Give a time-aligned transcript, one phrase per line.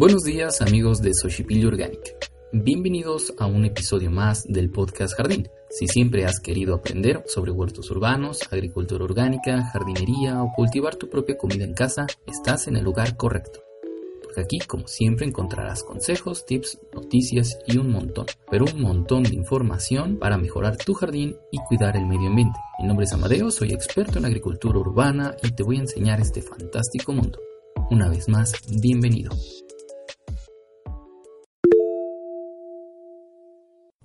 [0.00, 2.16] Buenos días amigos de Xochipilli Organic.
[2.54, 5.46] Bienvenidos a un episodio más del podcast Jardín.
[5.68, 11.36] Si siempre has querido aprender sobre huertos urbanos, agricultura orgánica, jardinería o cultivar tu propia
[11.36, 13.60] comida en casa, estás en el lugar correcto.
[14.22, 19.34] Porque aquí, como siempre, encontrarás consejos, tips, noticias y un montón, pero un montón de
[19.34, 22.58] información para mejorar tu jardín y cuidar el medio ambiente.
[22.78, 26.40] Mi nombre es Amadeo, soy experto en agricultura urbana y te voy a enseñar este
[26.40, 27.38] fantástico mundo.
[27.90, 29.32] Una vez más, bienvenido.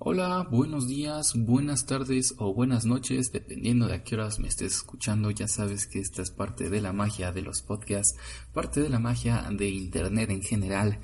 [0.08, 4.76] Hola, buenos días, buenas tardes o buenas noches, dependiendo de a qué horas me estés
[4.76, 5.32] escuchando.
[5.32, 8.16] Ya sabes que esta es parte de la magia de los podcasts,
[8.54, 11.00] parte de la magia de Internet en general.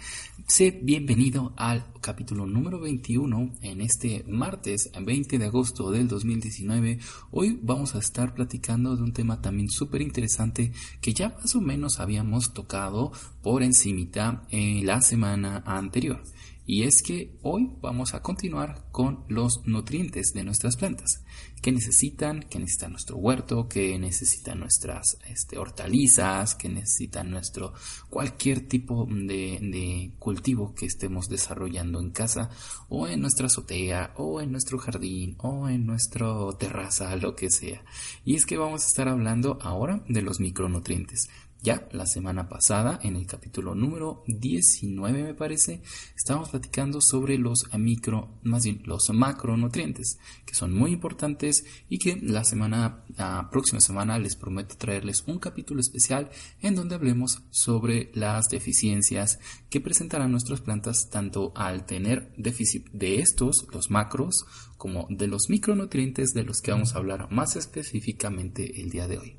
[0.47, 7.01] Sé bienvenido al capítulo número 21 en este martes 20 de agosto del 2019.
[7.33, 11.61] Hoy vamos a estar platicando de un tema también súper interesante que ya más o
[11.61, 13.11] menos habíamos tocado
[13.43, 16.23] por encimita en la semana anterior.
[16.65, 21.25] Y es que hoy vamos a continuar con los nutrientes de nuestras plantas.
[21.61, 22.45] ¿Qué necesitan?
[22.49, 23.69] ¿Qué necesita nuestro huerto?
[23.69, 26.55] ¿Qué necesitan nuestras este, hortalizas?
[26.55, 27.73] ¿Qué necesita nuestro
[28.09, 32.51] cualquier tipo de cultivo que estemos desarrollando en casa
[32.89, 37.85] o en nuestra azotea o en nuestro jardín o en nuestra terraza, lo que sea?
[38.25, 41.29] Y es que vamos a estar hablando ahora de los micronutrientes.
[41.63, 45.81] Ya la semana pasada, en el capítulo número 19 me parece,
[46.17, 52.17] estábamos platicando sobre los micro, más bien los macronutrientes, que son muy importantes y que
[52.21, 58.11] la semana, la próxima semana les prometo traerles un capítulo especial en donde hablemos sobre
[58.13, 59.39] las deficiencias
[59.71, 64.47] que presentarán nuestras plantas tanto al tener déficit de estos, los macros,
[64.83, 69.19] como de los micronutrientes de los que vamos a hablar más específicamente el día de
[69.19, 69.37] hoy.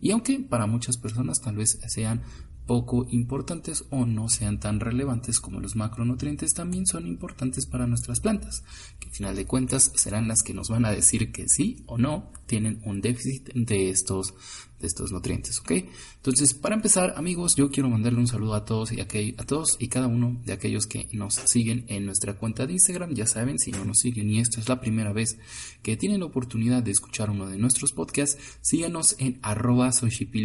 [0.00, 2.20] Y aunque para muchas personas tal vez sean
[2.66, 8.20] poco importantes o no sean tan relevantes como los macronutrientes también son importantes para nuestras
[8.20, 8.64] plantas,
[8.98, 11.96] que al final de cuentas serán las que nos van a decir que sí o
[11.96, 14.34] no tienen un déficit de estos
[14.80, 15.72] de estos nutrientes, ¿ok?
[16.16, 19.06] Entonces, para empezar, amigos, yo quiero mandarle un saludo a todos y a,
[19.38, 23.14] a todos y cada uno de aquellos que nos siguen en nuestra cuenta de Instagram.
[23.14, 25.38] Ya saben, si no nos siguen y esta es la primera vez
[25.82, 29.90] que tienen la oportunidad de escuchar uno de nuestros podcasts, síganos en arroba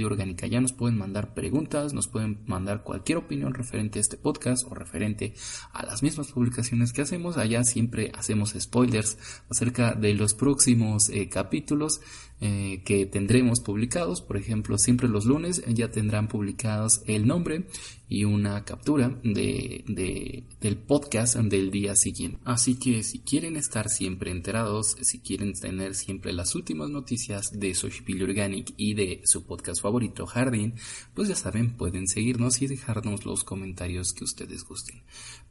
[0.06, 0.48] orgánica.
[0.48, 4.74] Ya nos pueden mandar preguntas, nos pueden mandar cualquier opinión referente a este podcast o
[4.74, 5.34] referente
[5.74, 7.38] a las mismas publicaciones que hacemos.
[7.38, 9.18] Allá siempre hacemos spoilers
[9.50, 12.02] acerca de los próximos eh, capítulos
[12.42, 14.22] eh, que tendremos publicados.
[14.22, 17.66] Por ejemplo, siempre los lunes ya tendrán publicados el nombre
[18.12, 22.40] y una captura de, del podcast del día siguiente.
[22.44, 27.74] Así que si quieren estar siempre enterados, si quieren tener siempre las últimas noticias de
[27.74, 30.74] Social Organic y de su podcast favorito Jardín,
[31.14, 35.04] pues ya saben, pueden seguirnos y dejarnos los comentarios que ustedes gusten.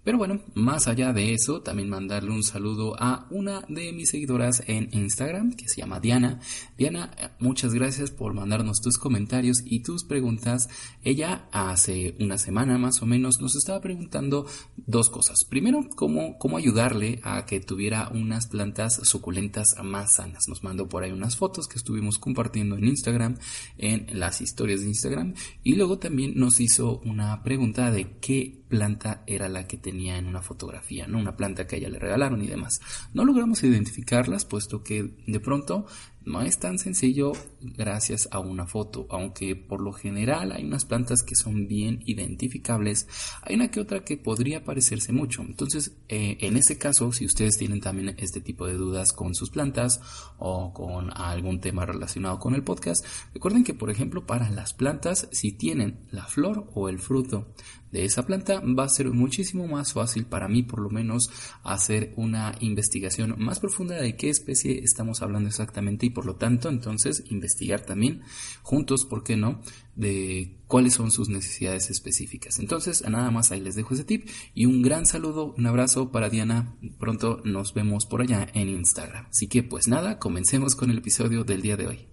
[0.05, 4.63] Pero bueno, más allá de eso, también mandarle un saludo a una de mis seguidoras
[4.67, 6.41] en Instagram que se llama Diana.
[6.77, 10.69] Diana, muchas gracias por mandarnos tus comentarios y tus preguntas.
[11.03, 14.47] Ella hace una semana más o menos nos estaba preguntando
[14.77, 15.45] dos cosas.
[15.45, 20.49] Primero, cómo, cómo ayudarle a que tuviera unas plantas suculentas más sanas.
[20.49, 23.39] Nos mandó por ahí unas fotos que estuvimos compartiendo en Instagram,
[23.79, 25.35] en las historias de Instagram.
[25.63, 30.27] Y luego también nos hizo una pregunta de qué planta era la que tenía en
[30.27, 31.19] una fotografía, ¿no?
[31.19, 32.81] Una planta que a ella le regalaron y demás.
[33.13, 35.87] No logramos identificarlas, puesto que de pronto
[36.25, 41.23] no es tan sencillo gracias a una foto, aunque por lo general hay unas plantas
[41.23, 43.09] que son bien identificables,
[43.43, 45.43] hay una que otra que podría parecerse mucho.
[45.43, 49.51] Entonces, eh, en este caso, si ustedes tienen también este tipo de dudas con sus
[49.51, 50.01] plantas
[50.39, 55.29] o con algún tema relacionado con el podcast, recuerden que, por ejemplo, para las plantas,
[55.33, 57.49] si tienen la flor o el fruto
[57.93, 61.31] de esa planta, va a ser muchísimo más fácil para mí, por lo menos,
[61.65, 66.69] hacer una investigación más profunda de qué especie estamos hablando exactamente y por lo tanto
[66.69, 68.23] entonces investigar también
[68.63, 69.61] juntos, ¿por qué no?,
[69.95, 72.59] de cuáles son sus necesidades específicas.
[72.59, 76.31] Entonces, nada más ahí les dejo ese tip y un gran saludo, un abrazo para
[76.31, 76.77] Diana.
[76.99, 79.27] Pronto nos vemos por allá en Instagram.
[79.31, 82.09] Así que pues nada, comencemos con el episodio del día de hoy.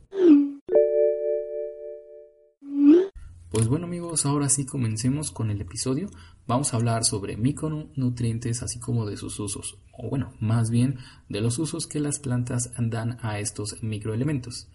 [3.57, 6.11] Pues bueno amigos, ahora sí comencemos con el episodio.
[6.45, 11.41] Vamos a hablar sobre micronutrientes así como de sus usos, o bueno, más bien de
[11.41, 14.69] los usos que las plantas dan a estos microelementos.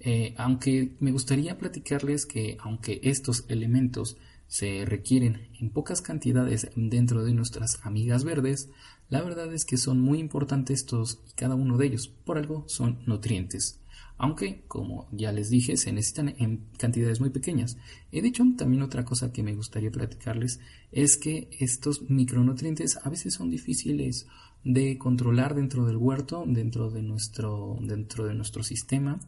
[0.00, 4.18] Eh, aunque me gustaría platicarles que aunque estos elementos
[4.48, 8.68] se requieren en pocas cantidades dentro de nuestras amigas verdes,
[9.08, 12.64] la verdad es que son muy importantes todos y cada uno de ellos, por algo
[12.68, 13.80] son nutrientes.
[14.18, 17.76] Aunque, como ya les dije, se necesitan en cantidades muy pequeñas.
[18.12, 20.60] He dicho también otra cosa que me gustaría platicarles
[20.90, 24.26] es que estos micronutrientes a veces son difíciles
[24.64, 29.20] de controlar dentro del huerto, dentro de nuestro, dentro de nuestro sistema.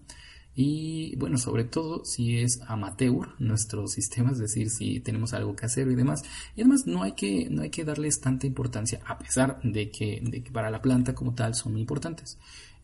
[0.54, 5.66] Y bueno, sobre todo si es amateur nuestro sistema, es decir, si tenemos algo que
[5.66, 6.24] hacer y demás.
[6.56, 10.20] Y además no hay que, no hay que darles tanta importancia, a pesar de que,
[10.24, 12.38] de que para la planta como tal son muy importantes.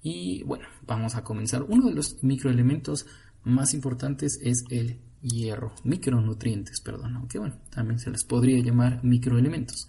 [0.04, 1.64] Y bueno, vamos a comenzar.
[1.66, 3.06] Uno de los microelementos
[3.42, 9.88] más importantes es el hierro, micronutrientes, perdón, aunque bueno, también se les podría llamar microelementos.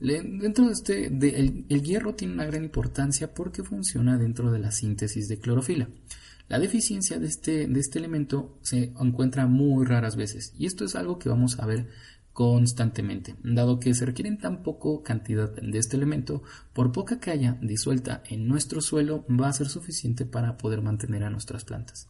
[0.00, 4.72] dentro de este, el, el hierro tiene una gran importancia porque funciona dentro de la
[4.72, 5.86] síntesis de clorofila.
[6.48, 10.96] La deficiencia de este, de este elemento se encuentra muy raras veces y esto es
[10.96, 11.88] algo que vamos a ver
[12.32, 16.42] constantemente, dado que se requieren tan poco cantidad de este elemento,
[16.72, 21.24] por poca que haya disuelta en nuestro suelo va a ser suficiente para poder mantener
[21.24, 22.08] a nuestras plantas.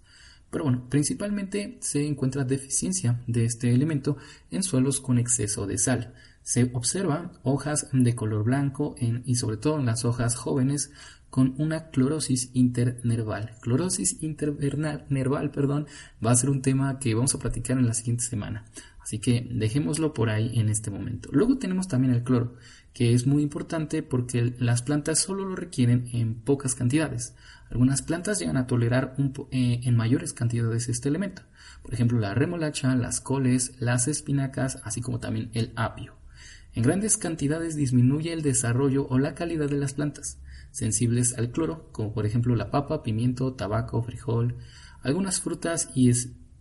[0.51, 4.19] Pero bueno, principalmente se encuentra deficiencia de este elemento
[4.51, 6.13] en suelos con exceso de sal.
[6.43, 10.91] Se observa hojas de color blanco y sobre todo en las hojas jóvenes
[11.31, 13.57] con una clorosis internerval.
[13.63, 15.87] Clorosis internerval, perdón,
[16.25, 18.67] va a ser un tema que vamos a platicar en la siguiente semana.
[19.03, 21.29] Así que dejémoslo por ahí en este momento.
[21.33, 22.55] Luego tenemos también el cloro,
[22.93, 27.35] que es muy importante porque las plantas solo lo requieren en pocas cantidades.
[27.71, 29.17] Algunas plantas llegan a tolerar
[29.51, 31.43] eh, en mayores cantidades este elemento.
[31.83, 36.15] Por ejemplo, la remolacha, las coles, las espinacas, así como también el apio.
[36.75, 40.39] En grandes cantidades disminuye el desarrollo o la calidad de las plantas
[40.71, 44.57] sensibles al cloro, como por ejemplo la papa, pimiento, tabaco, frijol,
[45.03, 46.11] algunas frutas y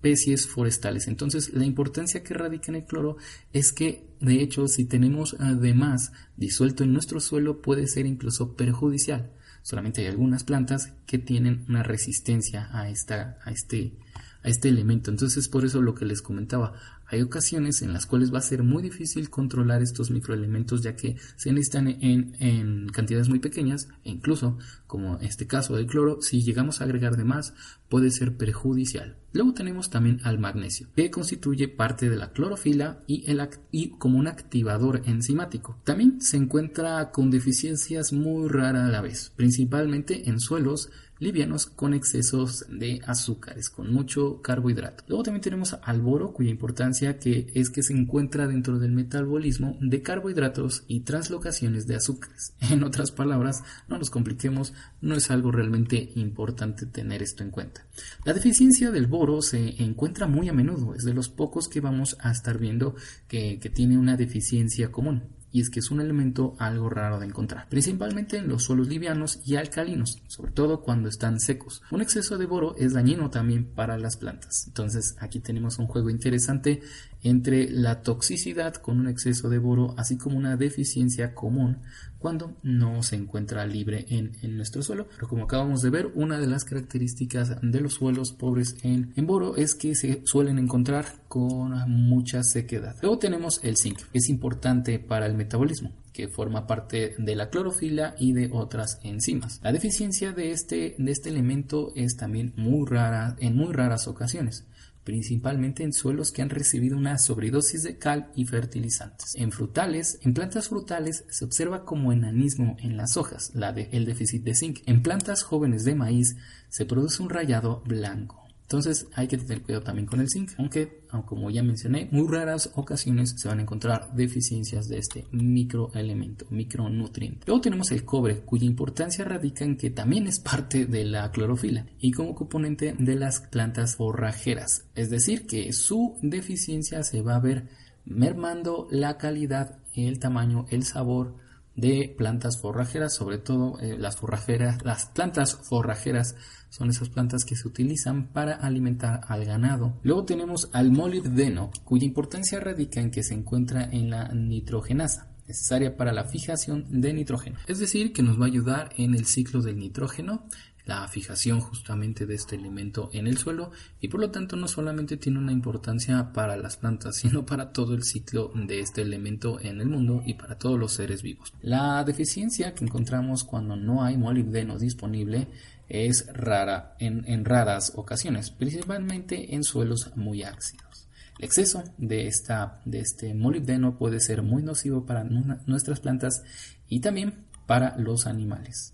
[0.02, 1.08] especies forestales.
[1.08, 3.18] Entonces, la importancia que radica en el cloro
[3.54, 9.32] es que, de hecho, si tenemos además disuelto en nuestro suelo, puede ser incluso perjudicial.
[9.62, 13.94] Solamente hay algunas plantas que tienen una resistencia a, esta, a, este,
[14.42, 15.12] a este elemento.
[15.12, 16.74] Entonces, por eso lo que les comentaba,
[17.12, 21.18] hay ocasiones en las cuales va a ser muy difícil controlar estos microelementos ya que
[21.36, 26.80] se necesitan en, cantidades muy pequeñas e incluso, como este caso del cloro, si llegamos
[26.80, 27.54] a agregar de más
[27.90, 29.18] puede ser perjudicial.
[29.34, 34.18] Luego tenemos también al magnesio, que constituye parte de la clorofila y, el, y como
[34.18, 35.78] un activador enzimático.
[35.84, 40.90] También se encuentra con deficiencias muy raras a la vez, principalmente en suelos
[41.22, 45.04] livianos con excesos de azúcares, con mucho carbohidrato.
[45.08, 49.78] Luego también tenemos al boro, cuya importancia que es que se encuentra dentro del metabolismo
[49.82, 52.54] de carbohidratos y translocaciones de azúcares.
[52.72, 57.86] En otras palabras, no nos compliquemos, no es algo realmente importante tener esto en cuenta.
[58.24, 62.16] La deficiencia del boro se encuentra muy a menudo, es de los pocos que vamos
[62.20, 62.96] a estar viendo
[63.28, 67.68] que tiene una deficiencia común y es que es un elemento algo raro de encontrar,
[67.70, 71.82] principalmente en los suelos livianos y alcalinos, sobre todo cuando están secos.
[71.92, 74.66] Un exceso de boro es dañino también para las plantas.
[74.68, 76.82] Entonces aquí tenemos un juego interesante
[77.24, 81.80] entre la toxicidad con un exceso de boro, así como una deficiencia común
[82.18, 85.08] cuando no se encuentra libre en, nuestro suelo.
[85.16, 89.26] Pero como acabamos de ver, una de las características de los suelos pobres en, en
[89.26, 92.96] boro es que se suelen encontrar con mucha sequedad.
[93.02, 97.50] Luego tenemos el zinc, que es importante para el metabolismo que forma parte de la
[97.50, 99.60] clorofila y de otras enzimas.
[99.64, 104.66] La deficiencia de este, de este elemento es también muy rara en muy raras ocasiones
[105.04, 109.36] principalmente en suelos que han recibido una sobredosis de cal y fertilizantes.
[109.36, 114.06] En frutales, en plantas frutales se observa como enanismo en las hojas, la de, el
[114.06, 114.80] déficit de zinc.
[114.86, 116.36] En plantas jóvenes de maíz
[116.70, 118.41] se produce un rayado blanco.
[118.72, 122.72] Entonces hay que tener cuidado también con el zinc, aunque, como ya mencioné, muy raras
[122.76, 127.44] ocasiones se van a encontrar deficiencias de este microelemento, micronutriente.
[127.48, 131.86] Luego tenemos el cobre, cuya importancia radica en que también es parte de la clorofila
[132.00, 137.42] y como componente de las plantas forrajeras, es decir, que su deficiencia se va a
[137.42, 137.68] ver
[138.06, 141.36] mermando la calidad, el tamaño, el sabor,
[141.76, 146.36] de plantas forrajeras, sobre todo eh, las forrajeras, las plantas forrajeras
[146.70, 150.00] son esas plantas que se utilizan para alimentar al ganado.
[150.04, 155.98] Luego tenemos al molibdeno, cuya importancia radica en que se encuentra en la nitrogenasa necesaria
[155.98, 157.60] para la fijación de nitrógeno.
[157.68, 160.48] Es decir, que nos va a ayudar en el ciclo del nitrógeno
[160.86, 165.18] la fijación justamente de este elemento en el suelo y por lo tanto no solamente
[165.18, 169.82] tiene una importancia para las plantas sino para todo el ciclo de este elemento en
[169.82, 171.54] el mundo y para todos los seres vivos.
[171.62, 175.48] La deficiencia que encontramos cuando no hay molibdeno disponible
[175.88, 181.10] es rara en, raras ocasiones, principalmente en suelos muy ácidos.
[181.38, 186.44] El exceso de, esta, de este molibdeno puede ser muy nocivo para nuestras plantas
[186.88, 188.94] y también para los animales.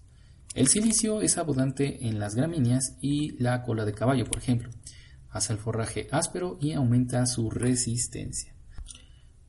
[0.57, 4.71] El silicio es abundante en las gramíneas y la cola de caballo, por ejemplo.
[5.29, 8.55] Hace el forraje áspero y aumenta su resistencia.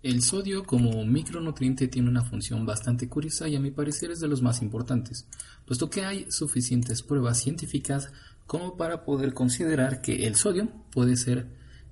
[0.02, 4.28] El sodio como micronutriente tiene una función bastante curiosa y a mi parecer es de
[4.28, 5.26] los más importantes,
[5.64, 8.12] puesto que hay suficientes pruebas científicas
[8.46, 11.46] como para poder considerar que el sodio puede ser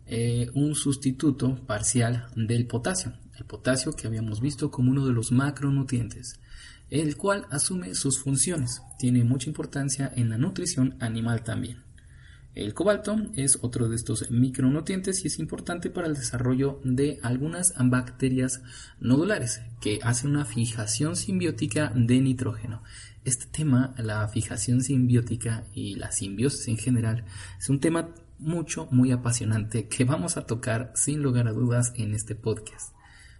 [0.04, 5.32] eh, un sustituto parcial del potasio, el potasio que habíamos visto como uno de los
[5.32, 6.38] macronutrientes,
[6.90, 11.86] el cual asume sus funciones, tiene mucha importancia en la nutrición animal también.
[12.56, 17.74] El cobalto es otro de estos micronutrientes y es importante para el desarrollo de algunas
[17.78, 18.62] bacterias
[18.98, 22.82] nodulares que hacen una fijación simbiótica de nitrógeno.
[23.26, 27.26] Este tema, la fijación simbiótica y la simbiosis en general,
[27.58, 32.14] es un tema mucho, muy apasionante que vamos a tocar sin lugar a dudas en
[32.14, 32.95] este podcast.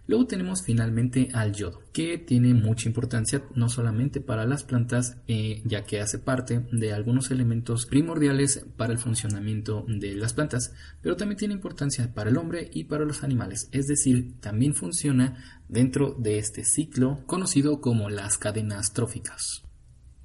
[0.07, 5.61] Luego tenemos finalmente al yodo, que tiene mucha importancia no solamente para las plantas, eh,
[5.65, 11.17] ya que hace parte de algunos elementos primordiales para el funcionamiento de las plantas, pero
[11.17, 16.15] también tiene importancia para el hombre y para los animales, es decir, también funciona dentro
[16.17, 19.63] de este ciclo conocido como las cadenas tróficas.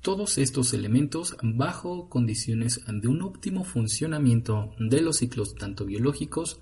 [0.01, 6.61] Todos estos elementos bajo condiciones de un óptimo funcionamiento de los ciclos tanto biológicos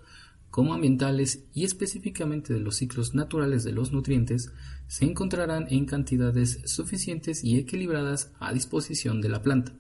[0.51, 4.53] como ambientales y específicamente de los ciclos naturales de los nutrientes
[4.89, 9.73] se encontrarán en cantidades suficientes y equilibradas a disposición de la planta.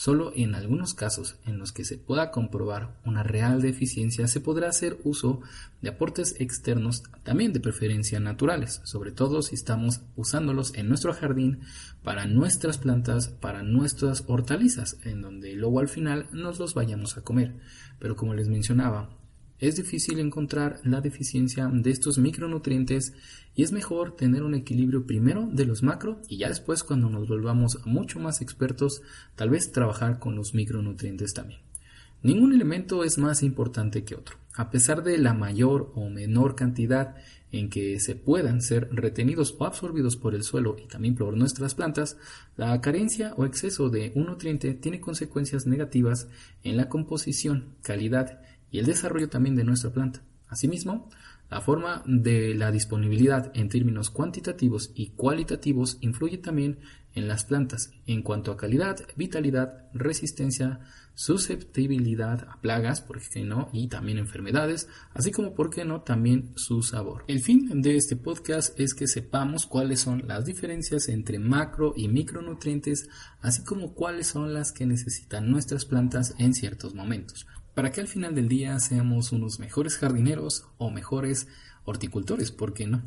[0.00, 4.70] Solo en algunos casos en los que se pueda comprobar una real deficiencia se podrá
[4.70, 5.42] hacer uso
[5.82, 11.60] de aportes externos, también de preferencia naturales, sobre todo si estamos usándolos en nuestro jardín
[12.02, 17.22] para nuestras plantas, para nuestras hortalizas, en donde luego al final nos los vayamos a
[17.22, 17.56] comer.
[17.98, 19.19] Pero como les mencionaba,
[19.60, 23.12] es difícil encontrar la deficiencia de estos micronutrientes
[23.54, 27.28] y es mejor tener un equilibrio primero de los macro y ya después cuando nos
[27.28, 29.02] volvamos mucho más expertos
[29.36, 31.60] tal vez trabajar con los micronutrientes también.
[32.22, 34.36] Ningún elemento es más importante que otro.
[34.54, 37.16] A pesar de la mayor o menor cantidad
[37.52, 41.74] en que se puedan ser retenidos o absorbidos por el suelo y también por nuestras
[41.74, 42.16] plantas,
[42.56, 46.28] la carencia o exceso de un nutriente tiene consecuencias negativas
[46.62, 48.40] en la composición, calidad
[48.70, 50.22] y el desarrollo también de nuestra planta.
[50.48, 51.08] Asimismo,
[51.50, 56.78] la forma de la disponibilidad en términos cuantitativos y cualitativos influye también
[57.14, 60.80] en las plantas en cuanto a calidad, vitalidad, resistencia,
[61.14, 66.52] susceptibilidad a plagas, por qué no, y también enfermedades, así como, por qué no, también
[66.54, 67.24] su sabor.
[67.26, 72.08] El fin de este podcast es que sepamos cuáles son las diferencias entre macro y
[72.08, 73.08] micronutrientes,
[73.40, 78.08] así como cuáles son las que necesitan nuestras plantas en ciertos momentos para que al
[78.08, 81.48] final del día seamos unos mejores jardineros o mejores
[81.84, 83.02] horticultores, ¿por qué no?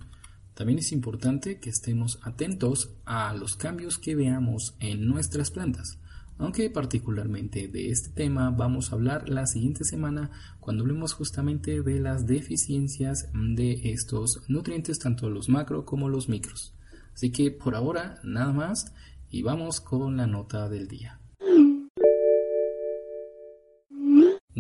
[0.53, 5.98] También es importante que estemos atentos a los cambios que veamos en nuestras plantas,
[6.38, 10.29] aunque particularmente de este tema vamos a hablar la siguiente semana
[10.60, 16.74] cuando hablemos justamente de las deficiencias de estos nutrientes, tanto los macro como los micros.
[17.15, 18.93] Así que por ahora nada más
[19.29, 21.23] y vamos con la nota del día.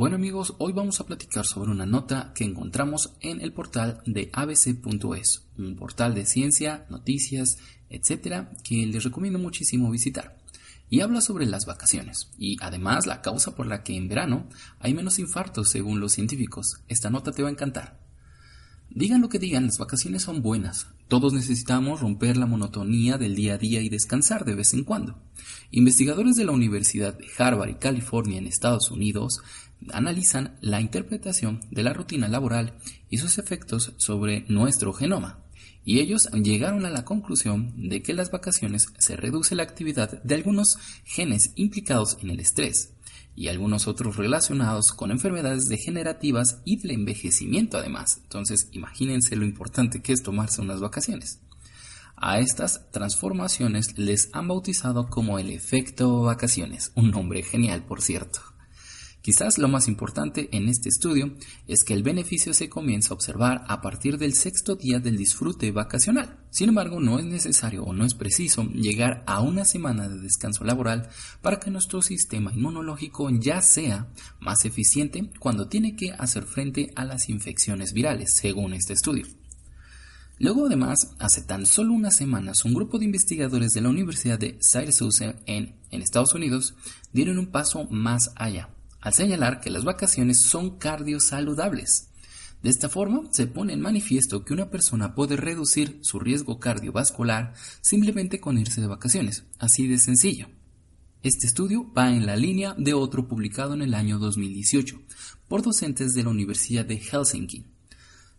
[0.03, 4.29] Bueno amigos, hoy vamos a platicar sobre una nota que encontramos en el portal de
[4.33, 7.57] abc.es, un portal de ciencia, noticias,
[7.89, 10.37] etcétera, que les recomiendo muchísimo visitar.
[10.89, 14.93] Y habla sobre las vacaciones y además la causa por la que en verano hay
[14.93, 16.81] menos infartos según los científicos.
[16.89, 18.02] Esta nota te va a encantar.
[18.95, 20.85] Digan lo que digan, las vacaciones son buenas.
[21.07, 25.19] Todos necesitamos romper la monotonía del día a día y descansar de vez en cuando.
[25.71, 29.41] Investigadores de la Universidad de Harvard y California en Estados Unidos
[29.91, 32.77] analizan la interpretación de la rutina laboral
[33.09, 35.39] y sus efectos sobre nuestro genoma.
[35.83, 40.35] Y ellos llegaron a la conclusión de que las vacaciones se reduce la actividad de
[40.35, 42.93] algunos genes implicados en el estrés
[43.35, 48.19] y algunos otros relacionados con enfermedades degenerativas y del envejecimiento además.
[48.23, 51.39] Entonces imagínense lo importante que es tomarse unas vacaciones.
[52.15, 58.52] A estas transformaciones les han bautizado como el efecto vacaciones, un nombre genial por cierto.
[59.23, 61.33] Quizás lo más importante en este estudio
[61.65, 65.71] es que el beneficio se comienza a observar a partir del sexto día del disfrute
[65.71, 66.41] vacacional.
[66.49, 70.65] Sin embargo, no es necesario o no es preciso llegar a una semana de descanso
[70.65, 71.07] laboral
[71.41, 74.09] para que nuestro sistema inmunológico ya sea
[74.41, 79.25] más eficiente cuando tiene que hacer frente a las infecciones virales, según este estudio.
[80.37, 84.57] Luego, además, hace tan solo unas semanas, un grupo de investigadores de la Universidad de
[84.59, 86.75] Syracuse en, en Estados Unidos
[87.13, 88.67] dieron un paso más allá
[89.03, 92.09] al señalar que las vacaciones son cardiosaludables.
[92.61, 97.53] De esta forma, se pone en manifiesto que una persona puede reducir su riesgo cardiovascular
[97.81, 100.47] simplemente con irse de vacaciones, así de sencillo.
[101.21, 105.01] Este estudio va en la línea de otro publicado en el año 2018
[105.49, 107.65] por docentes de la Universidad de Helsinki.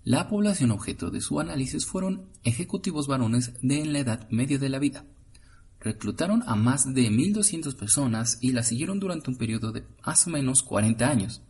[0.02, 4.78] La población objeto de su análisis fueron ejecutivos varones de la edad media de la
[4.78, 5.04] vida.
[5.84, 10.30] Reclutaron a más de 1.200 personas y las siguieron durante un periodo de más o
[10.30, 11.42] menos 40 años.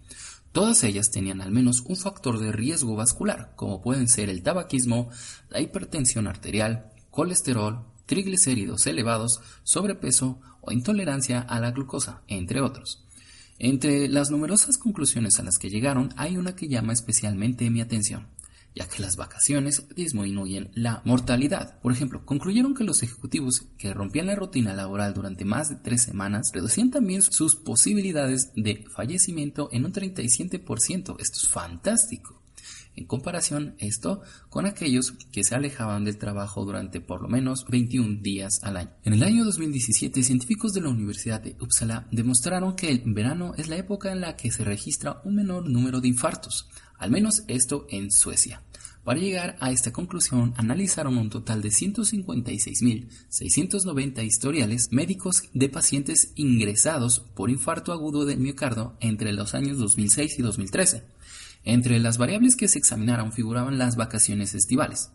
[0.50, 5.08] Todas ellas tenían al menos un factor de riesgo vascular, como pueden ser el tabaquismo,
[5.50, 13.04] la hipertensión arterial, colesterol, triglicéridos elevados, sobrepeso o intolerancia a la glucosa, entre otros.
[13.60, 18.26] Entre las numerosas conclusiones a las que llegaron hay una que llama especialmente mi atención
[18.74, 21.80] ya que las vacaciones disminuyen la mortalidad.
[21.80, 26.02] Por ejemplo, concluyeron que los ejecutivos que rompían la rutina laboral durante más de tres
[26.02, 31.16] semanas reducían también sus posibilidades de fallecimiento en un 37%.
[31.18, 32.40] Esto es fantástico.
[32.96, 38.22] En comparación esto con aquellos que se alejaban del trabajo durante por lo menos 21
[38.22, 38.90] días al año.
[39.02, 43.68] En el año 2017, científicos de la Universidad de Uppsala demostraron que el verano es
[43.68, 47.86] la época en la que se registra un menor número de infartos, al menos esto
[47.90, 48.62] en Suecia.
[49.04, 57.20] Para llegar a esta conclusión, analizaron un total de 156.690 historiales médicos de pacientes ingresados
[57.20, 61.04] por infarto agudo del miocardio entre los años 2006 y 2013.
[61.64, 65.10] Entre las variables que se examinaron figuraban las vacaciones estivales.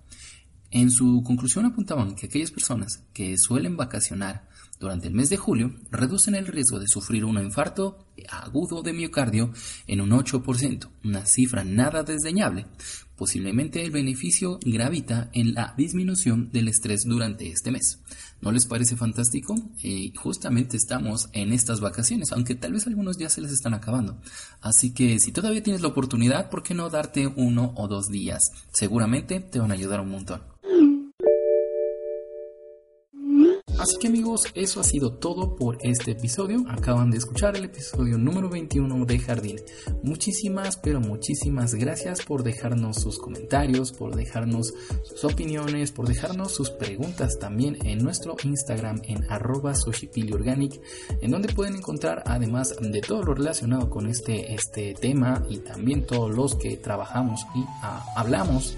[0.69, 4.48] En su conclusión apuntaban que aquellas personas que suelen vacacionar
[4.79, 9.51] durante el mes de julio reducen el riesgo de sufrir un infarto agudo de miocardio
[9.87, 12.65] en un 8%, una cifra nada desdeñable.
[13.17, 17.99] Posiblemente el beneficio gravita en la disminución del estrés durante este mes.
[18.39, 19.55] ¿No les parece fantástico?
[19.83, 24.21] Y justamente estamos en estas vacaciones, aunque tal vez algunos ya se les están acabando.
[24.61, 28.53] Así que si todavía tienes la oportunidad, ¿por qué no darte uno o dos días?
[28.71, 30.41] Seguramente te van a ayudar un montón.
[33.79, 36.65] Así que amigos, eso ha sido todo por este episodio.
[36.67, 39.55] Acaban de escuchar el episodio número 21 de Jardín.
[40.03, 46.71] Muchísimas, pero muchísimas gracias por dejarnos sus comentarios, por dejarnos sus opiniones, por dejarnos sus
[46.71, 49.73] preguntas también en nuestro Instagram en arroba
[50.33, 50.81] organic,
[51.21, 56.05] en donde pueden encontrar además de todo lo relacionado con este, este tema y también
[56.05, 58.75] todos los que trabajamos y ah, hablamos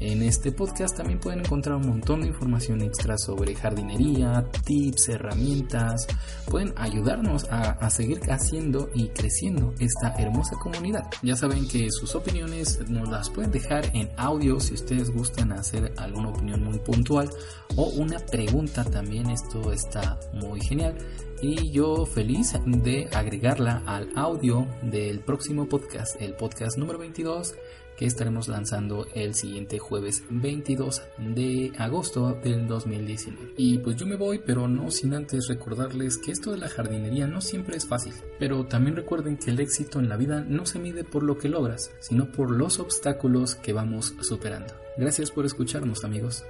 [0.00, 6.06] en este podcast también pueden encontrar un montón de información extra sobre jardinería, tips, herramientas.
[6.50, 11.04] Pueden ayudarnos a, seguir haciendo y creciendo esta hermosa comunidad.
[11.22, 15.92] Ya saben que sus opiniones nos las pueden dejar en audio si ustedes gustan hacer
[15.96, 17.30] alguna opinión muy puntual
[17.76, 19.30] o una pregunta también.
[19.30, 20.94] Esto está muy genial
[21.40, 27.54] y yo feliz de agregarla al audio del próximo podcast, el podcast número 22
[27.96, 33.54] que estaremos lanzando el siguiente jueves 22 de agosto del 2019.
[33.56, 37.26] Y pues yo me voy, pero no sin antes recordarles que esto de la jardinería
[37.26, 38.12] no siempre es fácil.
[38.38, 41.48] Pero también recuerden que el éxito en la vida no se mide por lo que
[41.48, 44.74] logras, sino por los obstáculos que vamos superando.
[44.96, 46.44] Gracias por escucharnos amigos.